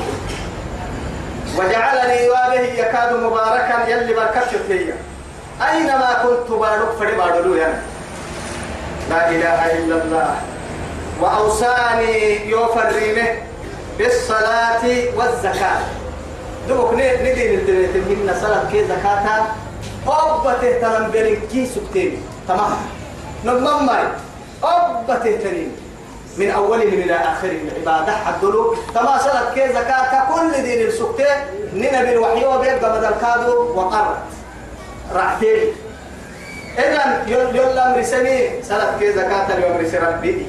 وجعلني 1.59 2.28
وابه 2.28 2.61
يكاد 2.61 3.12
مباركا 3.12 3.88
يلي 3.88 4.14
بركت 4.14 4.49
فيا. 4.69 4.97
أينما 5.71 6.11
كنت 6.23 6.59
بارك 6.59 6.88
فري 6.99 7.14
بارلو 7.16 7.55
يعني 7.55 7.81
لا 9.11 9.31
إله 9.31 9.78
إلا 9.78 10.02
الله. 10.02 10.35
وأوصاني 11.21 12.49
يوفرينه 12.50 13.28
بالصلاة 13.99 14.85
والزكاة. 15.16 15.81
دوك 16.69 16.93
ندين 16.95 17.59
الدنيا 17.59 18.16
من 18.16 18.38
صلاة 18.40 18.71
كي 18.73 18.85
زكاة. 18.85 19.47
أبته 20.09 20.81
تنم 20.81 21.11
بلنكي 21.11 21.66
سكتين 21.66 22.23
تمام. 22.49 22.76
نمم 23.45 23.87
ماي. 23.87 24.05
أبته 24.64 25.37
تنين. 25.37 25.73
من 26.37 26.50
أوله 26.50 26.83
إلى 26.83 27.14
آخره 27.14 27.59
العبادة. 27.64 28.12
حدلو 28.12 28.75
تما 28.95 29.19
صلاة 29.19 29.55
كي 29.55 29.69
زكاة 29.69 30.35
كل 30.35 30.62
دين 30.62 30.87
السكتين 30.87 31.38
ننا 31.75 32.05
بالوحي 32.05 32.45
وبيبقى 32.45 32.99
بدل 32.99 33.14
كادو 33.21 33.73
وقرت. 33.75 34.19
رعتين 35.14 35.73
إذن 36.78 37.28
يلا 37.28 37.87
أمر 37.87 38.02
سنين 38.02 38.62
صلاة 38.62 38.99
كي 38.99 39.12
زكاة 39.12 39.57
اليوم 39.57 39.76
رسي 39.81 39.99
ربي 39.99 40.47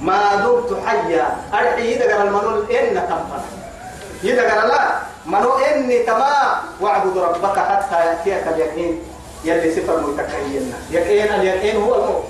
ما 0.00 0.34
دمت 0.44 0.86
حيا. 0.86 1.36
أرحي. 1.54 1.92
يدقر 1.92 2.22
المنول 2.22 2.70
إن 2.70 2.94
تنفر 2.94 3.42
يدقر 4.22 4.66
لا 4.66 4.80
منو 5.26 5.52
إني 5.56 5.98
تما. 6.02 6.60
واعبد 6.80 7.18
ربك 7.18 7.58
حتى 7.58 7.96
يأتيك 7.96 8.44
اليقين. 8.54 9.02
يلي 9.44 9.74
سفر 9.74 10.00
متكينا 10.00 10.76
يقين 10.90 11.40
اليقين 11.40 11.76
هو 11.76 11.94
الموت. 11.94 12.24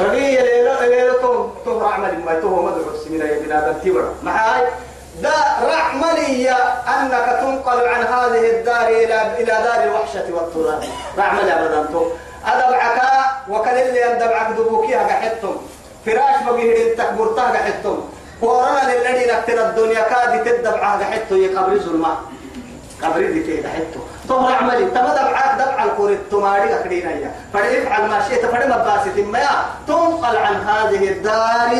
ربي 0.00 0.18
يلي 0.34 0.76
ليلة 0.88 1.50
تهر 1.64 1.84
عمل 1.84 2.18
ما 2.26 2.40
تهو 2.40 2.62
مدعو 2.62 2.90
السمينة 2.94 3.24
يبنا 3.24 3.68
دلتبرا 3.68 4.14
معاي؟ 4.22 4.62
دا 5.22 5.32
رحملي 5.62 6.50
أنك 7.00 7.38
تنقل 7.40 7.88
عن 7.88 8.02
هذه 8.02 8.50
الدار 8.50 8.88
إلى 8.88 9.22
إلى 9.38 9.44
دار 9.64 9.82
الوحشة 9.84 10.24
والتراب. 10.34 10.82
رحملي 11.18 11.52
أبدا 11.52 11.86
تو 11.92 12.06
أدبعك 12.46 13.02
وكان 13.48 13.88
اللي 13.88 14.12
أندبعك 14.12 14.50
دبوكيها 14.58 15.06
قحتم 15.06 15.56
فراش 16.06 16.42
بقيه 16.46 16.94
تكبرتها 16.96 17.44
قحتم 17.52 18.00
ورانا 18.42 18.92
للذي 18.94 19.32
نكتر 19.32 19.66
الدنيا 19.68 20.00
كاد 20.00 20.44
تدبعها 20.44 20.98
قحتم 20.98 21.36
يقبر 21.36 21.78
ظلمة 21.78 22.16
قبر 23.02 23.20
دي 23.20 23.42
كده 23.42 23.68
قحتم 23.68 24.00
تهر 24.28 24.52
عملي 24.54 24.84
تما 24.86 25.14
دبعك 25.86 25.92
دبع 25.92 25.92
الكورة 25.92 26.18
تماري 26.30 26.74
أكدين 26.74 27.06
هيا 27.06 27.32
فافعل 27.52 28.08
ما 28.08 28.28
شئت 28.28 28.46
فدم 28.46 28.68
باسط 28.68 29.18
ما. 29.18 29.48
تنقل 29.86 30.36
عن 30.36 30.54
هذه 30.54 31.08
الدار 31.08 31.72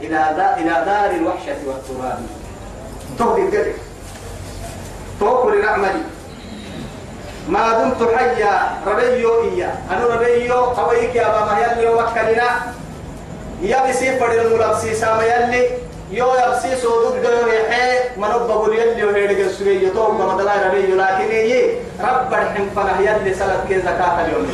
إلى 0.00 0.54
إلى 0.58 0.84
دار 0.86 1.10
الوحشة 1.10 1.56
والتراب. 1.66 2.18
تهدي 3.18 3.42
القدر 3.42 3.72
توكل 5.20 5.64
رحملي 5.64 6.02
ما 7.48 7.78
دمت 7.78 8.14
حيا. 8.14 8.80
ربيو 8.86 9.42
إيا. 9.42 9.74
أنا 9.90 10.06
ربيو. 10.06 10.64
قويك 10.64 11.14
يا 11.14 11.28
بابا 11.28 11.58
يلي 11.58 11.88
وكلنا. 11.88 12.50
يا 13.62 13.90
بسي 13.90 14.18
فدي 14.18 14.40
الملابسي 14.40 14.94
سام 14.94 15.20
يلي. 15.20 15.87
يو 16.10 16.34
يبسي 16.34 16.76
سودك 16.76 17.20
دو 17.20 17.48
يحي 17.48 17.98
منو 18.16 18.38
بقول 18.38 18.78
يلي 18.78 19.04
وهيدك 19.04 19.40
السوري 19.40 19.84
يتوب 19.84 20.18
ما 20.20 20.36
دلا 20.36 20.66
ربيو 20.66 20.96
لكن 20.96 21.30
يي 21.30 21.76
رب 22.00 22.32
الحم 22.32 22.70
فنا 22.76 23.00
يلي 23.00 23.34
سلت 23.34 23.60
كي 23.68 23.78
زكاة 23.80 24.24
اليوم. 24.24 24.48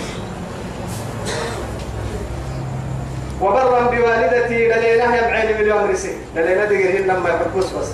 وبرا 3.41 3.81
بوالدتي 3.81 4.69
دليلها 4.69 5.17
يبعين 5.17 5.59
مليون 5.59 5.91
رسي. 5.91 6.17
دليلها 6.37 6.65
دقيقين 6.65 7.07
لما 7.07 7.29
يحبس 7.29 7.71
بس. 7.71 7.89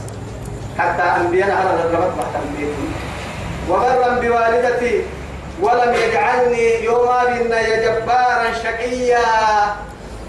حتى 0.79 1.03
أنبياء 1.03 1.51
على 1.51 1.71
الربط 1.85 2.13
محتملين 2.19 2.75
وبرا 3.71 4.09
بوالدتي 4.09 5.03
ولم 5.63 5.95
يجعلني 5.95 6.85
يوم 6.85 7.09
بنا 7.29 7.61
جبارا 7.85 8.53
شقيا. 8.65 9.19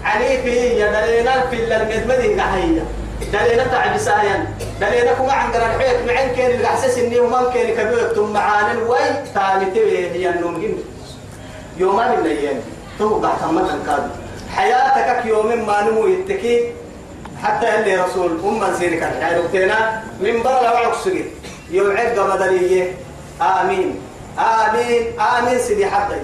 عنيفي 0.04 0.50
يا 0.50 1.00
دلينا 1.00 1.46
في 1.50 1.56
المدمدي 1.56 2.34
كحية 2.34 2.82
دلينا 3.32 3.64
تعب 3.64 3.96
سايا 3.96 4.46
دلينا 4.80 5.12
كما 5.12 5.32
عند 5.32 5.56
الحيط 5.56 6.06
معين 6.06 6.34
كان 6.36 6.50
الأحساس 6.50 6.98
إني 6.98 7.20
وما 7.20 7.50
كان 7.54 7.68
كبير 7.76 8.14
ثم 8.14 8.32
معانا 8.32 8.78
وي 8.88 8.98
تاني 9.34 9.64
تبي 9.64 10.10
هي 10.10 10.28
النوم 10.30 10.76
يوم 11.78 11.96
بنا 11.96 12.32
يوم 12.32 12.60
تو 12.98 13.18
بعد 13.18 13.52
ما 13.52 13.78
كاد. 13.86 14.10
حياتك 14.56 15.26
يوم 15.26 15.66
ما 15.66 15.82
نمو 15.82 16.06
يتكي. 16.06 16.70
حتى 17.42 17.74
اللي 17.74 17.96
رسول 17.96 18.30
أم 18.44 18.74
سيرك 18.78 19.02
الحيرتنا 19.02 20.02
من 20.20 20.42
برا 20.42 20.84
لو 20.84 20.92
سجي. 21.04 21.24
يوم 21.70 21.96
عقد 21.96 22.18
مدنية 22.18 22.94
آمين. 23.40 24.00
آمين. 24.38 25.20
آمين 25.20 25.58
سيدي 25.58 25.86
حتى 25.86 26.14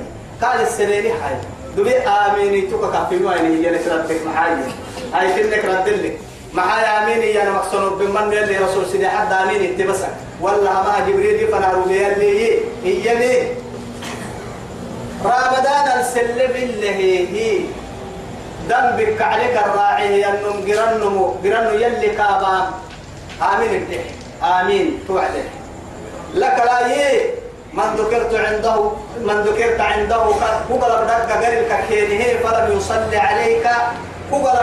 قال 0.42 0.60
السنين 0.60 1.02
حي. 1.02 1.34
دبي 1.76 1.96
آمين. 1.96 2.70
توك 2.70 2.92
كافي 2.92 3.16
ما 3.16 3.34
يعني 3.34 3.66
هي 3.66 3.70
نكرتك 3.70 4.26
محايا. 4.26 4.68
هاي 5.14 5.42
كنك 5.42 5.64
ردلك 5.64 6.18
محايا 6.58 7.02
آمين 7.04 7.20
هي 7.22 7.42
أنا 7.42 7.50
مقصود 7.50 7.98
بمن 7.98 8.32
اللي 8.32 8.58
رسول 8.58 8.86
سيدي 8.92 9.08
حتى 9.08 9.34
آمين 9.34 9.60
اتبسك 9.72 10.08
والله 10.40 10.72
ما 10.72 10.94
جبريل 11.08 11.48
فنارو 11.48 11.84
لي 11.86 12.04
هي. 12.04 12.58
لي 12.84 13.52
رمضان 15.24 15.86
السلم 16.00 16.52
اللي 16.56 16.90
هي 16.90 17.60
ذنبك 18.68 19.22
عليك 19.22 19.56
الراعي 19.66 20.24
أنهم 20.28 20.56
قرنمو 20.68 21.24
قرنو 21.44 21.70
يلي 21.70 22.08
كابام 22.18 22.66
آمين 23.52 23.72
الدح 23.82 24.04
آمين. 24.60 24.98
توعده 25.08 25.44
لك 26.34 26.56
لا 26.66 26.86
يه 26.86 27.30
من 27.72 27.88
ذكرت 27.98 28.34
عنده 28.34 28.90
من 29.26 29.36
ذكرت 29.46 29.80
عنده 29.80 30.16
قبل 30.70 30.90
بدك 31.04 31.30
قريب 31.32 31.64
كينه 31.88 32.24
فلم 32.42 32.76
يصلي 32.76 33.16
عليك. 33.18 33.66
قبل 34.32 34.58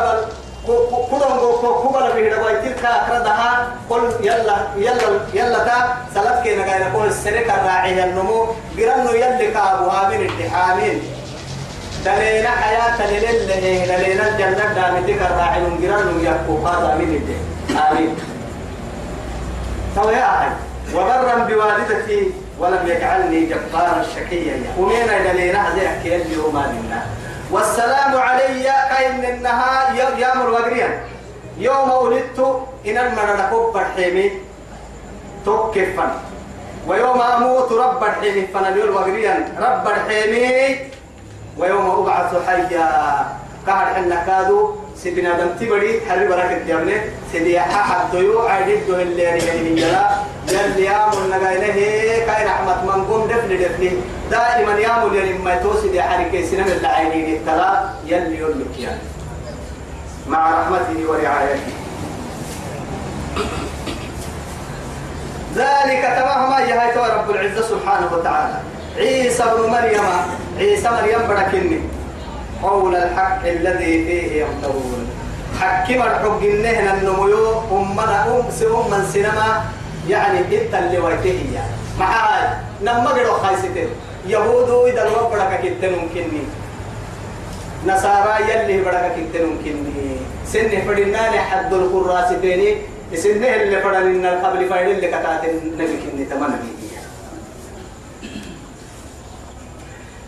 قبل 0.68 2.12
في 2.14 2.30
دواي 2.30 2.62
تلك 2.62 2.86
أكردها 2.86 3.68
قل 3.90 4.12
يلا 4.22 4.58
يلا 4.78 5.20
يلا 5.34 5.64
تا 5.64 5.96
سلف 6.16 6.44
كينا 6.44 6.64
قايل 6.72 6.84
قول 6.94 7.08
السرك 7.08 7.50
الراعي 7.50 8.04
النمو 8.04 8.46
قرنو 8.78 9.12
يلي 9.12 9.52
كابو 9.52 9.90
آمين 9.90 10.22
الدح 10.30 10.70
آمين 10.70 11.02
دلينا 12.06 12.50
حياة 12.50 13.08
لله 13.12 13.86
دلينا 13.98 14.28
الجنة 14.30 14.74
دامتك 14.76 15.22
الراعي 15.22 15.62
نجران 15.62 16.20
يحكو 16.24 16.68
هذا 16.68 16.96
من 17.00 17.16
الدين 17.16 17.44
آمين 17.90 18.16
تو 19.96 20.10
يا 20.10 20.26
أخي 20.36 20.50
وبرا 20.96 21.36
بوالدتي 21.36 22.32
ولم 22.60 22.88
يجعلني 22.88 23.46
جبارا 23.46 24.04
شقيا 24.16 24.64
ومين 24.80 25.08
دلينا 25.26 25.66
زي 25.76 25.88
أكيد 25.88 26.22
اليوم 26.26 26.56
منا 26.56 27.06
والسلام 27.52 28.18
علي 28.18 28.64
كأن 28.64 29.26
النها 29.26 29.94
يامر 30.18 30.50
وقريا. 30.50 30.90
يوم 31.58 31.90
ولدت 31.92 32.40
إن 32.88 32.98
المرة 32.98 33.48
كوب 33.50 33.78
الحيمي 33.78 34.32
توكفا 35.46 36.08
ويوم 36.88 37.22
أموت 37.22 37.72
رب 37.72 38.04
الحيمي 38.04 38.48
فنبيل 38.54 38.90
وقريا 38.90 39.36
رب 39.60 39.88
الحيمي. 39.88 40.80
ويوم 41.58 41.86
أبعث 41.92 42.32
حيا. 42.48 42.88
قهر 43.68 43.86
حنا 43.94 44.24
كادو 44.28 44.76
سيدنا 44.98 45.38
دم 45.40 45.58
تبري 45.60 46.02
حرب 46.10 46.28
بركة 46.30 46.58
جبنة 46.68 47.02
سيدي 47.32 47.60
حد 47.60 48.12
ديو 48.12 48.48
عدد 48.48 48.90
اللي 48.90 49.22
يعني 49.24 49.82
جلا 50.50 50.68
جل 50.68 50.80
يام 50.80 51.12
النجاينه 51.26 51.76
كاي 52.26 52.46
رحمة 52.46 52.86
من 52.86 53.06
قوم 53.06 53.28
دفن 53.28 53.50
دفن 53.50 54.02
دائما 54.32 54.80
يام 54.80 55.08
اللي 55.08 55.34
ما 55.34 55.56
دي 55.92 56.02
حركة 56.02 56.46
سنة 56.46 56.66
العينين 56.66 57.36
التلا 57.36 57.90
يلي 58.06 58.40
يلك 58.40 58.80
يعني 58.80 59.00
مع 60.28 60.52
رحمته 60.52 61.10
ورعايته. 61.10 61.74
ذلك 65.56 66.04
تمام 66.18 66.50
ما 66.50 66.60
يهيت 66.60 66.98
رب 66.98 67.30
العزة 67.30 67.62
سبحانه 67.62 68.10
وتعالى. 68.14 68.58
عيسى 68.98 69.44
بن 69.44 69.70
مريم 69.72 70.04
عيسى 70.58 70.90
مريم 70.90 71.28
بركني 71.28 71.80
قول 72.64 72.96
الحق 72.96 73.48
الذي 73.48 74.06
فيه 74.06 74.44
يمترون 74.44 75.08
حكم 75.62 76.02
الحق 76.02 76.42
النهن 76.42 76.98
النميو 76.98 77.62
أمنا 77.72 78.26
أم 78.26 79.04
سينما. 79.12 79.64
يعني 80.10 80.40
إنت 80.40 80.74
اللي 80.76 81.00
ويته 81.00 81.46
يعني 81.54 81.74
معاي 82.00 82.48
نما 82.82 83.10
قدوا 83.10 83.38
خايستين 83.38 83.90
يهود 84.28 84.88
إذا 84.90 85.08
الوقت 85.08 85.32
بركة 85.32 85.56
كنت 85.56 85.86
ممكنني. 85.86 86.44
نصارى 87.88 88.36
يلي 88.50 88.82
بركة 88.82 89.10
كنت 89.16 89.36
ممكنني. 89.42 90.16
سن 90.48 90.70
فدنا 90.88 91.36
لحد 91.36 91.74
القراس 91.74 92.34
بيني 92.34 92.78
سن 93.16 93.44
اللي 93.44 93.82
فدنا 93.82 94.48
قبل 94.48 94.70
فايد 94.70 94.90
اللي 94.90 95.08
كتات 95.08 95.44
النبي 95.46 95.98
كني 95.98 96.26
تمام 96.26 96.60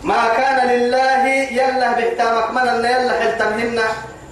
ما 0.04 0.28
كان 0.38 0.70
لله 0.70 1.28
يلا 1.52 1.92
بحتامك 1.92 2.52
من 2.52 2.86
يلا 2.86 3.20
حلتمهن 3.20 3.80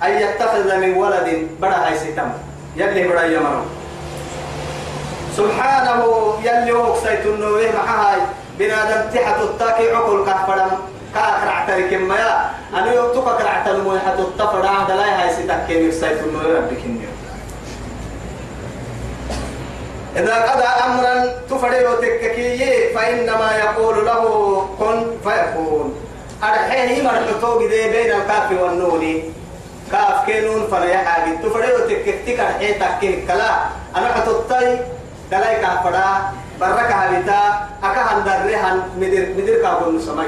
أن 0.04 0.12
يتخذ 0.12 0.78
من 0.78 0.94
ولد 0.94 1.48
بدا 1.62 1.88
هاي 1.88 1.98
ستم. 1.98 2.30
يلي 2.76 3.08
بدا 3.08 3.26
يمرو 3.26 3.64
سبحانه 5.38 6.02
يلي 6.44 6.72
وكسيت 6.72 7.26
النويه 7.26 7.72
معها 7.72 8.16
بنادم 8.60 9.10
تحت 9.14 9.42
التاكي 9.42 9.92
عقل 9.92 10.26
كفرم. 10.26 10.72
كاكر 11.16 11.50
عترك 11.50 11.94
ما 11.94 12.16
يا 12.16 12.50
أنا 12.74 12.94
يوتوك 12.94 13.26
كر 13.26 13.48
عتر 13.48 13.82
مو 13.82 14.00
حتى 14.00 14.22
التفرع 14.22 14.84
دلاي 14.88 15.10
هاي 15.10 15.30
ستكين 15.34 15.88
وكسيت 15.88 16.20
النويه 16.24 16.58
ربك 16.58 16.84
إذا 20.16 20.36
قضى 20.36 20.64
أمرا 20.64 21.26
تفريو 21.50 21.94
تككي 21.94 22.94
فإنما 22.96 23.52
يقول 23.58 24.06
له 24.06 24.24
كن 24.80 25.08
فيكون. 25.24 25.96
أرحيه 26.44 27.04
مرحتو 27.04 27.60
بذي 27.60 27.90
بين 27.90 28.12
الكاف 28.12 28.52
والنون 28.52 29.24
كاف 29.92 30.26
كينون 30.26 30.68
فلا 30.72 30.98
حاجة 30.98 31.36
تفريو 31.44 31.80
تككتك 31.80 32.40
أرحيه 32.40 32.80
تككي 32.80 33.22
كلا. 33.28 33.52
أنا 33.96 34.14
حتوتاي 34.14 34.80
دلاي 35.32 35.62
كافرا 35.62 36.34
بركة 36.62 36.96
هبتا 36.96 37.42
أكا 37.84 38.02
هندرهن 38.02 38.82
مدير 38.98 39.34
مدير 39.38 39.62
كابون 39.62 40.00
سماي. 40.00 40.28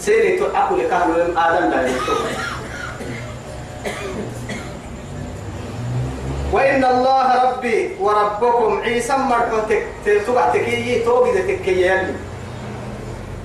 سيري 0.00 0.38
تو 0.38 0.46
أكو 0.54 0.76
لكهلو 0.76 1.34
آدم 1.36 1.70
لا 1.70 1.90
وإن 6.52 6.84
الله 6.84 7.44
ربي 7.44 7.96
وربكم 8.00 8.80
عيسى 8.80 9.16
مرحو 9.16 9.56
تبع 10.04 10.48
تكيي 10.48 11.04
توقي 11.04 11.42
تكيي 11.42 11.86
يلي. 11.86 12.14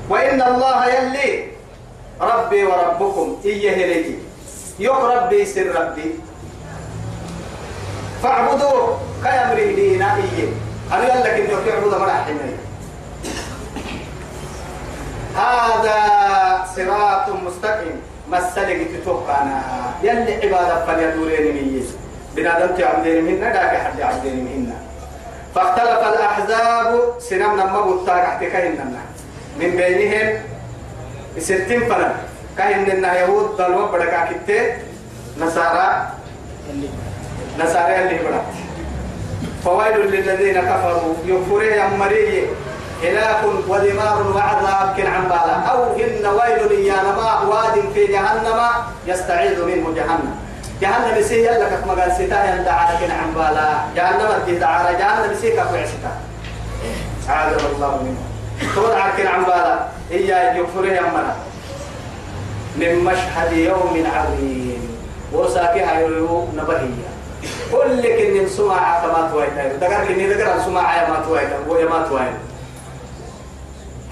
وإن 0.10 0.41
الله 0.41 0.86
يلي 0.88 1.48
ربي 2.22 2.63
وربكم 2.63 3.38
إيه 3.46 3.76
لي. 3.76 4.15
يوك 4.80 5.02
ربي 5.04 5.46
سر 5.46 5.67
ربي. 5.76 6.15
فاعبدوه 8.24 9.00
كيمره 9.24 9.76
دينا 9.76 10.16
إيه 10.16 10.50
يقول 10.92 11.24
لك 11.24 11.28
إنه 11.28 11.60
تعبد 11.66 11.94
مرحبا 12.02 12.58
هذا 15.36 15.98
صراط 16.76 17.30
مستقيم. 17.30 18.02
مسلك 18.32 18.88
تتوقعنا. 18.94 19.62
يلي 20.04 20.34
عبادة 20.36 20.86
فليدورين 20.86 21.74
ميز 21.74 21.96
بنادم 22.36 22.76
تعبدين 22.76 23.24
منا 23.26 23.50
داك 23.54 23.78
حد 23.78 24.02
عبدين 24.02 24.46
منا. 24.46 24.76
فاختلف 25.56 26.14
الأحزاب 26.14 27.14
سنمنا 27.20 27.66
ما 27.66 27.82
بطاق 27.82 28.16
احتكاهن 28.16 28.96
من 29.60 29.70
بينهم 29.70 30.42
ستين 31.38 31.80
فنا 31.80 32.16
كاهن 32.58 33.04
يهود 33.04 33.58
ضلوا 33.58 33.88
بدكا 33.92 34.30
كتة 34.32 34.78
نصارى. 35.40 36.10
نصارى 37.60 38.02
اللي 38.02 38.18
بدأ 38.18 38.42
فويل 39.63 40.12
للذين 40.12 40.62
كفروا. 40.62 41.13
يكفرون 41.26 41.63
يمريه 41.63 42.46
هلاك 43.04 43.42
ودمار 43.68 44.32
وعذاب 44.36 44.94
كن 44.98 45.08
عن 45.08 45.24
بالا. 45.24 45.56
أو 45.72 45.96
إن 45.96 46.26
ويل 46.26 46.86
يا 46.86 46.96
نما 47.04 47.39
واد 47.42 47.76
في 47.94 48.08
جهنم 48.08 48.60
يستعيذ 49.08 49.66
منه 49.66 49.94
جهنم. 49.96 50.36
جهنم 50.82 51.18
يسيه 51.18 51.52
يلا 51.52 51.70
كما 51.70 51.94
قال 51.94 52.12
ستا 52.12 52.56
يندعى 52.56 52.96
لكن 52.96 53.12
عن 53.12 53.34
بالا. 53.36 53.70
جهنم 53.96 54.60
دعارة 54.60 54.92
جهنم 54.92 55.32
يسيه 55.32 55.56
كفو 55.56 55.76
عستا 55.76 56.12
عاذر 57.30 57.62
الله 57.76 58.04
منه. 58.04 58.22
تود 58.76 58.92
عكن 58.92 59.28
عن 59.28 59.44
بالا. 59.44 59.80
إيا 60.12 60.54
يكفره 60.54 60.86
يمنا 60.86 61.36
من 62.76 63.04
مشهد 63.04 63.52
يوم 63.52 64.06
عظيم. 64.16 64.98
وساكي 65.34 65.82
هايرو 65.82 66.48
نبهية. 66.58 67.12
كل 67.74 68.02
كن 68.02 68.48
سمع 68.48 69.02
كما 69.02 69.30
تويتا 69.34 69.82
دقر 69.82 70.06
كن 70.06 70.30
دقر 70.30 70.62
سمع 70.66 70.86
يا 70.98 71.10
ما 71.10 71.26
تويتا 71.26 71.58
ويا 71.68 71.90
ما 71.90 72.06
تويتا 72.10 72.40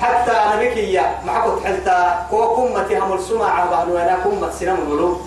حتى 0.02 0.36
نبيك 0.56 0.78
يا 0.78 1.06
معكم 1.26 1.62
حلتا. 1.66 2.26
كو 2.30 2.56
كمتي 2.56 2.98
هم 2.98 3.14
السمع 3.14 3.66
بهنوانا 3.66 4.18
كمت 4.24 4.54
سنم 4.54 4.78
الولو 4.88 5.22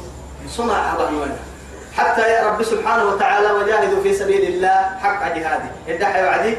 سمع 0.51 0.95
بهنوانا 0.99 1.37
حتى 1.95 2.23
يا 2.33 2.51
رب 2.51 2.63
سبحانه 2.63 3.05
وتعالى 3.05 3.51
وجاهدوا 3.53 4.03
في 4.03 4.11
سبيل 4.15 4.43
الله 4.43 4.99
حق 5.03 5.23
جهاده. 5.37 5.71
ادعي 5.89 6.25
وعدي. 6.25 6.55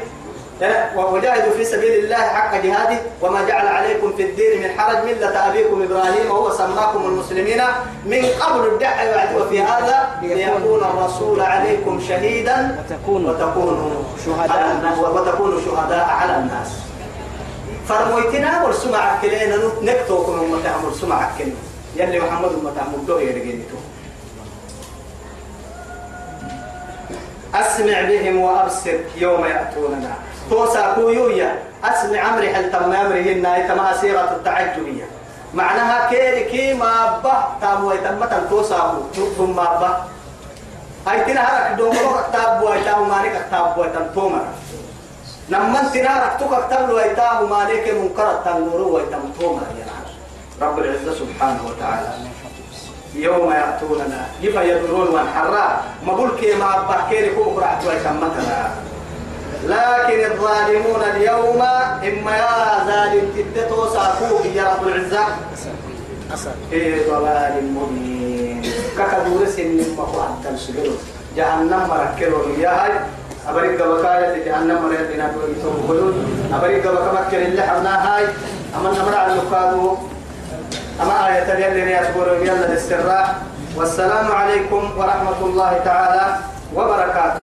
وجاهدوا 0.96 1.52
في 1.52 1.64
سبيل 1.64 2.04
الله 2.04 2.16
حق 2.16 2.56
جهاده 2.56 2.98
وما 3.22 3.44
جعل 3.44 3.66
عليكم 3.66 4.12
في 4.16 4.22
الدين 4.22 4.62
من 4.62 4.80
حرج 4.80 4.96
ملة 5.04 5.48
أبيكم 5.48 5.82
إبراهيم 5.82 6.30
وهو 6.30 6.50
سماكم 6.52 7.06
المسلمين 7.06 7.62
من 8.06 8.24
قبل 8.40 8.66
الدعاء 8.66 9.16
وعد 9.16 9.36
وفي 9.40 9.62
هذا 9.62 10.08
ليكون 10.22 10.80
الرسول 10.80 11.40
عليكم 11.40 12.00
شهيدا 12.08 12.78
وتكونوا 12.78 13.30
وتكونوا 13.30 13.90
شهداء 14.26 14.98
وتكونوا 15.14 15.60
شهداء 15.60 16.04
على 16.04 16.36
الناس. 16.36 16.68
فرمويتنا 17.88 18.64
والسمع 18.64 19.20
كلينا 19.22 19.56
نكتوكم 19.82 20.32
أمة 20.32 20.74
أمر 20.74 20.92
سمع 21.00 21.28
كلنا 21.38 21.54
يلي 21.96 22.20
محمد 22.20 22.50
أمة 22.60 22.70
أمر 22.70 22.98
دو 23.06 23.18
يرجينتو 23.18 23.76
أسمع 27.54 28.00
بهم 28.00 28.40
وأبصر 28.40 28.98
يوم 29.16 29.44
يأتوننا. 29.44 30.14
توسا 30.50 30.94
كويويا 30.94 31.58
أسمع 31.84 32.28
أمري 32.28 32.48
هل 32.54 32.72
تم 32.72 32.92
أمرهن 32.92 33.68
تما 33.68 33.96
سيرة 34.00 34.30
التعجبية 34.36 35.04
معناها 35.54 36.10
كيري 36.10 36.44
كي 36.44 36.74
ما 36.74 37.20
به 37.24 37.38
تامو 37.60 37.92
يتمتا 37.92 38.46
توسا 38.50 39.02
ثم 39.38 39.56
ما 39.56 39.68
به 39.80 39.92
هاي 41.06 41.24
تنهارك 41.24 41.76
دومرو 41.78 42.10
كتاب 42.28 42.62
ويتام 42.62 43.08
مالك 43.08 43.46
كتاب 43.46 43.78
ويتام 43.78 44.06
تومر. 44.14 44.44
لما 45.48 45.80
انت 45.80 45.96
نارك 45.96 46.32
تكتب 46.40 46.90
له 46.90 47.02
ايتاه 47.02 47.46
مالك 47.46 47.94
منكر 47.94 48.28
تنور 48.44 48.80
ويتم 48.80 49.30
توما 49.40 49.62
يا 49.78 50.66
رب. 50.66 50.78
العزة 50.78 51.14
سبحانه 51.14 51.60
وتعالى. 51.66 52.08
يوم 53.14 53.52
يأتوننا 53.52 54.26
يفا 54.40 54.62
يدرون 54.62 55.08
وانحرا 55.08 55.82
ما 56.06 56.12
بلكي 56.12 56.54
ما 56.54 56.86
بحكي 56.88 57.20
لكم 57.26 57.56
قرعت 57.56 57.86
ويتمتنا 57.86 58.70
لكن 59.66 60.32
الظالمون 60.32 61.02
اليوم 61.16 61.62
إما 62.08 62.32
يا 62.36 62.84
ظالم 62.86 63.26
تدتو 63.36 63.88
ساكوه 63.94 64.46
يا 64.54 64.64
رب 64.64 64.86
العزة. 64.88 65.24
في 66.70 67.10
ضلال 67.10 67.54
مبين. 67.74 68.62
ككدور 68.98 69.46
سن 69.46 69.78
مقوى 69.98 70.26
التنسلون 70.26 70.98
جهنم 71.36 71.88
مركلوا 71.88 72.42
إياها 72.56 73.06
أبريك 73.48 73.82
بكاية 73.82 74.44
جهنم 74.44 74.82
مريت 74.82 75.06
بنا 75.14 75.32
تقولون 75.62 76.14
أبريك 76.54 76.86
بكبكر 76.86 77.38
اللي 77.42 77.62
حمنا 77.62 77.94
هاي. 78.06 78.24
أما 78.76 78.90
نمر 78.90 79.14
على 79.14 79.32
أما 81.02 81.26
آية 81.26 81.68
اللي 81.68 81.92
يذكر 81.92 82.38
يلا 82.42 82.66
الاستراح 82.66 83.34
والسلام 83.76 84.32
عليكم 84.32 84.90
ورحمة 84.98 85.40
الله 85.42 85.72
تعالى 85.84 86.36
وبركاته. 86.74 87.45